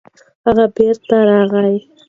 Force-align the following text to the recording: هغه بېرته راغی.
هغه 0.45 0.65
بېرته 0.75 1.15
راغی. 1.29 1.77